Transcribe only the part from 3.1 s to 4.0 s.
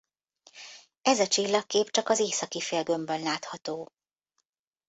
látható.